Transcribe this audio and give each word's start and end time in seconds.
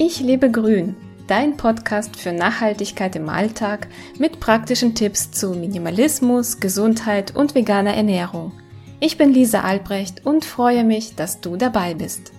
Ich 0.00 0.20
lebe 0.20 0.48
grün, 0.48 0.94
dein 1.26 1.56
Podcast 1.56 2.14
für 2.14 2.30
Nachhaltigkeit 2.30 3.16
im 3.16 3.28
Alltag 3.28 3.88
mit 4.16 4.38
praktischen 4.38 4.94
Tipps 4.94 5.32
zu 5.32 5.50
Minimalismus, 5.54 6.60
Gesundheit 6.60 7.34
und 7.34 7.56
veganer 7.56 7.94
Ernährung. 7.94 8.52
Ich 9.00 9.18
bin 9.18 9.32
Lisa 9.32 9.62
Albrecht 9.62 10.24
und 10.24 10.44
freue 10.44 10.84
mich, 10.84 11.16
dass 11.16 11.40
du 11.40 11.56
dabei 11.56 11.94
bist. 11.94 12.32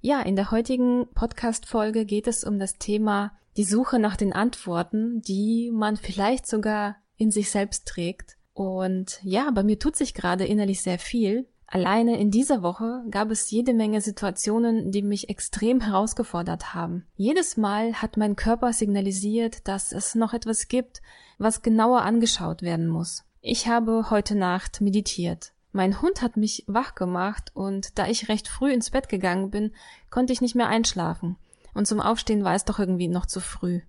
Ja, 0.00 0.22
in 0.22 0.36
der 0.36 0.52
heutigen 0.52 1.08
Podcast-Folge 1.12 2.04
geht 2.04 2.28
es 2.28 2.44
um 2.44 2.60
das 2.60 2.78
Thema 2.78 3.32
die 3.56 3.64
Suche 3.64 3.98
nach 3.98 4.14
den 4.16 4.32
Antworten, 4.32 5.22
die 5.22 5.72
man 5.74 5.96
vielleicht 5.96 6.46
sogar 6.46 6.98
in 7.16 7.32
sich 7.32 7.50
selbst 7.50 7.88
trägt. 7.88 8.36
Und 8.52 9.18
ja, 9.24 9.50
bei 9.50 9.64
mir 9.64 9.80
tut 9.80 9.96
sich 9.96 10.14
gerade 10.14 10.44
innerlich 10.44 10.82
sehr 10.82 11.00
viel. 11.00 11.48
Alleine 11.72 12.18
in 12.18 12.32
dieser 12.32 12.62
Woche 12.62 13.04
gab 13.10 13.30
es 13.30 13.48
jede 13.52 13.74
Menge 13.74 14.00
Situationen, 14.00 14.90
die 14.90 15.02
mich 15.02 15.28
extrem 15.28 15.80
herausgefordert 15.80 16.74
haben. 16.74 17.06
Jedes 17.14 17.56
Mal 17.56 17.94
hat 17.94 18.16
mein 18.16 18.34
Körper 18.34 18.72
signalisiert, 18.72 19.68
dass 19.68 19.92
es 19.92 20.16
noch 20.16 20.34
etwas 20.34 20.66
gibt, 20.66 21.00
was 21.38 21.62
genauer 21.62 22.02
angeschaut 22.02 22.62
werden 22.62 22.88
muss. 22.88 23.24
Ich 23.40 23.68
habe 23.68 24.10
heute 24.10 24.34
Nacht 24.34 24.80
meditiert. 24.80 25.52
Mein 25.70 26.02
Hund 26.02 26.22
hat 26.22 26.36
mich 26.36 26.64
wach 26.66 26.96
gemacht 26.96 27.52
und 27.54 27.96
da 28.00 28.08
ich 28.08 28.28
recht 28.28 28.48
früh 28.48 28.72
ins 28.72 28.90
Bett 28.90 29.08
gegangen 29.08 29.52
bin, 29.52 29.72
konnte 30.10 30.32
ich 30.32 30.40
nicht 30.40 30.56
mehr 30.56 30.66
einschlafen. 30.66 31.36
Und 31.72 31.86
zum 31.86 32.00
Aufstehen 32.00 32.42
war 32.42 32.56
es 32.56 32.64
doch 32.64 32.80
irgendwie 32.80 33.06
noch 33.06 33.26
zu 33.26 33.40
früh. 33.40 33.80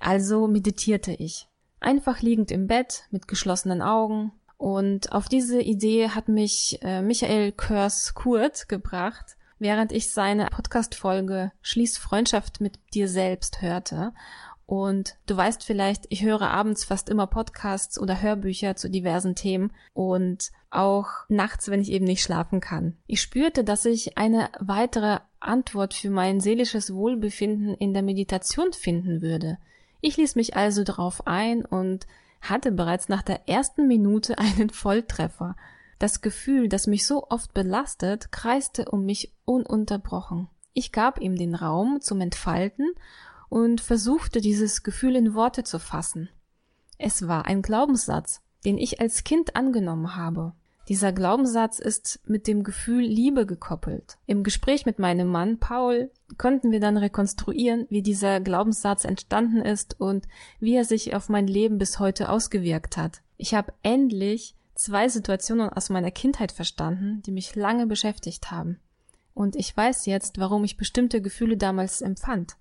Also 0.00 0.48
meditierte 0.48 1.12
ich. 1.12 1.48
Einfach 1.78 2.22
liegend 2.22 2.50
im 2.50 2.66
Bett 2.66 3.04
mit 3.12 3.28
geschlossenen 3.28 3.82
Augen, 3.82 4.32
und 4.64 5.12
auf 5.12 5.28
diese 5.28 5.60
Idee 5.60 6.08
hat 6.08 6.28
mich 6.28 6.78
äh, 6.80 7.02
Michael 7.02 7.52
Körs 7.52 8.14
Kurt 8.14 8.66
gebracht, 8.66 9.36
während 9.58 9.92
ich 9.92 10.10
seine 10.10 10.46
Podcast-Folge 10.46 11.52
Schließ 11.60 11.98
Freundschaft 11.98 12.62
mit 12.62 12.78
dir 12.94 13.06
selbst 13.06 13.60
hörte. 13.60 14.14
Und 14.64 15.18
du 15.26 15.36
weißt 15.36 15.64
vielleicht, 15.64 16.06
ich 16.08 16.22
höre 16.22 16.50
abends 16.50 16.82
fast 16.82 17.10
immer 17.10 17.26
Podcasts 17.26 17.98
oder 17.98 18.22
Hörbücher 18.22 18.74
zu 18.74 18.88
diversen 18.88 19.34
Themen 19.34 19.70
und 19.92 20.50
auch 20.70 21.08
nachts, 21.28 21.68
wenn 21.68 21.82
ich 21.82 21.92
eben 21.92 22.06
nicht 22.06 22.22
schlafen 22.22 22.60
kann. 22.60 22.96
Ich 23.06 23.20
spürte, 23.20 23.64
dass 23.64 23.84
ich 23.84 24.16
eine 24.16 24.48
weitere 24.60 25.18
Antwort 25.40 25.92
für 25.92 26.08
mein 26.08 26.40
seelisches 26.40 26.94
Wohlbefinden 26.94 27.74
in 27.74 27.92
der 27.92 28.02
Meditation 28.02 28.72
finden 28.72 29.20
würde. 29.20 29.58
Ich 30.00 30.16
ließ 30.16 30.36
mich 30.36 30.56
also 30.56 30.84
darauf 30.84 31.26
ein 31.26 31.66
und 31.66 32.06
hatte 32.50 32.72
bereits 32.72 33.08
nach 33.08 33.22
der 33.22 33.48
ersten 33.48 33.86
Minute 33.86 34.38
einen 34.38 34.70
Volltreffer. 34.70 35.56
Das 35.98 36.20
Gefühl, 36.20 36.68
das 36.68 36.86
mich 36.86 37.06
so 37.06 37.26
oft 37.28 37.54
belastet, 37.54 38.32
kreiste 38.32 38.90
um 38.90 39.04
mich 39.04 39.32
ununterbrochen. 39.44 40.48
Ich 40.72 40.92
gab 40.92 41.20
ihm 41.20 41.36
den 41.36 41.54
Raum 41.54 42.00
zum 42.00 42.20
Entfalten 42.20 42.92
und 43.48 43.80
versuchte 43.80 44.40
dieses 44.40 44.82
Gefühl 44.82 45.14
in 45.14 45.34
Worte 45.34 45.62
zu 45.62 45.78
fassen. 45.78 46.28
Es 46.98 47.28
war 47.28 47.46
ein 47.46 47.62
Glaubenssatz, 47.62 48.40
den 48.64 48.78
ich 48.78 49.00
als 49.00 49.24
Kind 49.24 49.56
angenommen 49.56 50.16
habe. 50.16 50.52
Dieser 50.88 51.12
Glaubenssatz 51.12 51.78
ist 51.78 52.20
mit 52.26 52.46
dem 52.46 52.62
Gefühl 52.62 53.04
Liebe 53.04 53.46
gekoppelt. 53.46 54.18
Im 54.26 54.42
Gespräch 54.42 54.84
mit 54.84 54.98
meinem 54.98 55.28
Mann 55.28 55.58
Paul 55.58 56.10
konnten 56.36 56.72
wir 56.72 56.80
dann 56.80 56.98
rekonstruieren, 56.98 57.86
wie 57.88 58.02
dieser 58.02 58.40
Glaubenssatz 58.40 59.04
entstanden 59.04 59.62
ist 59.62 59.98
und 59.98 60.26
wie 60.60 60.74
er 60.74 60.84
sich 60.84 61.14
auf 61.14 61.30
mein 61.30 61.46
Leben 61.46 61.78
bis 61.78 61.98
heute 62.00 62.28
ausgewirkt 62.28 62.98
hat. 62.98 63.22
Ich 63.38 63.54
habe 63.54 63.72
endlich 63.82 64.56
zwei 64.74 65.08
Situationen 65.08 65.70
aus 65.70 65.88
meiner 65.88 66.10
Kindheit 66.10 66.52
verstanden, 66.52 67.22
die 67.24 67.32
mich 67.32 67.54
lange 67.54 67.86
beschäftigt 67.86 68.50
haben. 68.50 68.78
Und 69.32 69.56
ich 69.56 69.74
weiß 69.74 70.04
jetzt, 70.04 70.38
warum 70.38 70.64
ich 70.64 70.76
bestimmte 70.76 71.22
Gefühle 71.22 71.56
damals 71.56 72.02
empfand. 72.02 72.56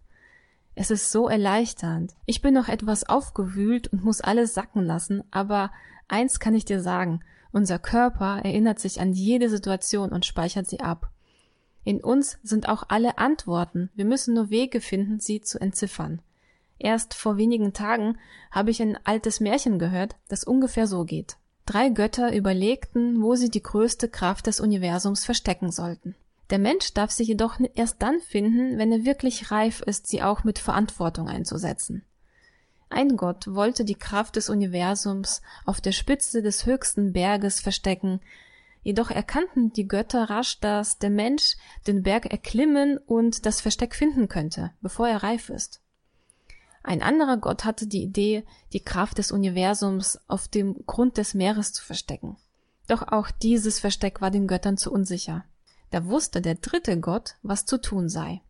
Es 0.76 0.90
ist 0.90 1.12
so 1.12 1.28
erleichternd. 1.28 2.16
Ich 2.26 2.42
bin 2.42 2.54
noch 2.54 2.68
etwas 2.68 3.08
aufgewühlt 3.08 3.90
und 3.90 4.04
muss 4.04 4.22
alles 4.22 4.54
sacken 4.54 4.84
lassen, 4.84 5.24
aber 5.30 5.72
eins 6.08 6.40
kann 6.40 6.56
ich 6.56 6.66
dir 6.66 6.82
sagen, 6.82 7.20
unser 7.54 7.80
Körper 7.80 8.42
erinnert 8.44 8.80
sich 8.80 9.00
an 9.00 9.14
jede 9.14 9.50
Situation 9.50 10.12
und 10.12 10.26
speichert 10.26 10.68
sie 10.68 10.82
ab. 10.82 11.12
In 11.86 12.04
uns 12.04 12.40
sind 12.44 12.68
auch 12.68 12.84
alle 12.88 13.18
Antworten, 13.18 13.90
wir 13.96 14.06
müssen 14.06 14.34
nur 14.34 14.50
Wege 14.50 14.82
finden, 14.82 15.20
sie 15.20 15.42
zu 15.42 15.60
entziffern. 15.60 16.22
Erst 16.80 17.14
vor 17.14 17.38
wenigen 17.38 17.74
Tagen 17.74 18.18
habe 18.52 18.72
ich 18.72 18.82
ein 18.82 18.98
altes 19.06 19.40
Märchen 19.40 19.80
gehört, 19.80 20.16
das 20.28 20.44
ungefähr 20.44 20.88
so 20.88 21.06
geht. 21.06 21.38
Drei 21.66 21.90
Götter 21.90 22.36
überlegten, 22.36 23.22
wo 23.22 23.36
sie 23.36 23.50
die 23.50 23.64
größte 23.64 24.10
Kraft 24.10 24.48
des 24.48 24.60
Universums 24.60 25.24
verstecken 25.24 25.72
sollten. 25.72 26.16
Der 26.50 26.60
Mensch 26.60 26.94
darf 26.94 27.12
sie 27.12 27.24
jedoch 27.24 27.60
erst 27.74 28.02
dann 28.02 28.20
finden, 28.20 28.78
wenn 28.78 28.92
er 28.92 29.06
wirklich 29.06 29.50
reif 29.50 29.82
ist, 29.82 30.08
sie 30.08 30.22
auch 30.22 30.44
mit 30.44 30.60
Verantwortung 30.60 31.30
einzusetzen. 31.30 32.04
Ein 32.94 33.18
Gott 33.18 33.54
wollte 33.54 33.86
die 33.86 33.96
Kraft 33.96 34.36
des 34.36 34.50
Universums 34.50 35.42
auf 35.66 35.82
der 35.82 35.92
Spitze 35.92 36.42
des 36.42 36.66
höchsten 36.66 37.12
Berges 37.12 37.60
verstecken, 37.60 38.22
Jedoch 38.84 39.10
erkannten 39.10 39.72
die 39.72 39.88
Götter 39.88 40.30
rasch, 40.30 40.60
dass 40.60 41.00
der 41.00 41.10
Mensch 41.10 41.56
den 41.88 42.04
Berg 42.04 42.26
erklimmen 42.26 42.98
und 42.98 43.46
das 43.46 43.62
Versteck 43.62 43.96
finden 43.96 44.28
könnte, 44.28 44.72
bevor 44.82 45.08
er 45.08 45.24
reif 45.24 45.50
ist. 45.50 45.80
Ein 46.84 47.02
anderer 47.02 47.38
Gott 47.38 47.64
hatte 47.64 47.88
die 47.88 48.04
Idee, 48.04 48.44
die 48.74 48.82
Kraft 48.82 49.18
des 49.18 49.32
Universums 49.32 50.20
auf 50.28 50.50
dem 50.50 50.86
Grund 50.86 51.18
des 51.18 51.34
Meeres 51.34 51.72
zu 51.72 51.82
verstecken. 51.82 52.36
Doch 52.88 53.08
auch 53.08 53.32
dieses 53.32 53.80
Versteck 53.80 54.20
war 54.20 54.32
den 54.32 54.48
Göttern 54.48 54.76
zu 54.76 54.92
unsicher. 54.92 55.46
Da 55.92 56.06
wusste 56.06 56.42
der 56.42 56.56
dritte 56.56 57.00
Gott, 57.00 57.36
was 57.42 57.66
zu 57.66 57.80
tun 57.80 58.10
sei. 58.10 58.42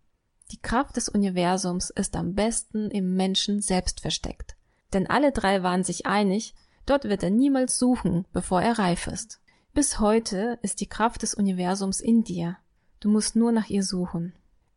Die 0.51 0.61
Kraft 0.61 0.97
des 0.97 1.09
Universums 1.09 1.89
ist 1.89 2.15
am 2.15 2.35
besten 2.35 2.91
im 2.91 3.15
Menschen 3.15 3.61
selbst 3.61 4.01
versteckt. 4.01 4.55
Denn 4.93 5.09
alle 5.09 5.31
drei 5.31 5.63
waren 5.63 5.83
sich 5.83 6.05
einig, 6.05 6.53
dort 6.85 7.05
wird 7.05 7.23
er 7.23 7.31
niemals 7.31 7.77
suchen, 7.77 8.25
bevor 8.33 8.61
er 8.61 8.77
reif 8.77 9.07
ist. 9.07 9.39
Bis 9.73 9.99
heute 9.99 10.59
ist 10.61 10.81
die 10.81 10.87
Kraft 10.87 11.23
des 11.23 11.33
Universums 11.33 11.99
in 11.99 12.23
dir. 12.23 12.57
Du 12.99 13.09
musst 13.09 13.35
nur 13.35 13.51
nach 13.51 13.69
ihr 13.69 13.83
suchen. 13.83 14.33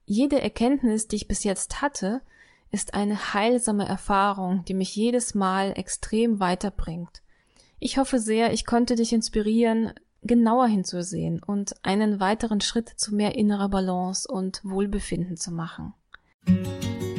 Jede 0.06 0.40
Erkenntnis, 0.40 1.08
die 1.08 1.16
ich 1.16 1.28
bis 1.28 1.44
jetzt 1.44 1.82
hatte, 1.82 2.22
ist 2.70 2.94
eine 2.94 3.34
heilsame 3.34 3.86
Erfahrung, 3.86 4.64
die 4.64 4.74
mich 4.74 4.96
jedes 4.96 5.34
Mal 5.34 5.72
extrem 5.76 6.40
weiterbringt. 6.40 7.22
Ich 7.78 7.98
hoffe 7.98 8.18
sehr, 8.18 8.52
ich 8.52 8.64
konnte 8.64 8.94
dich 8.94 9.12
inspirieren, 9.12 9.92
genauer 10.26 10.66
hinzusehen 10.66 11.40
und 11.42 11.74
einen 11.82 12.20
weiteren 12.20 12.60
Schritt 12.60 12.88
zu 12.88 13.14
mehr 13.14 13.36
innerer 13.36 13.68
Balance 13.68 14.26
und 14.28 14.60
Wohlbefinden 14.64 15.36
zu 15.36 15.52
machen. 15.52 15.94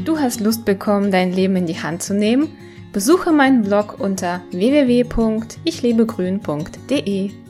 Du 0.06 0.20
hast 0.20 0.40
Lust 0.40 0.66
bekommen, 0.66 1.12
dein 1.12 1.34
Leben 1.34 1.56
in 1.56 1.68
die 1.68 1.82
Hand 1.82 2.02
zu 2.02 2.14
nehmen? 2.14 2.50
Besuche 2.94 3.32
meinen 3.32 3.64
Blog 3.64 4.00
unter 4.00 4.42
www.ichlebegrün.de. 4.52 7.47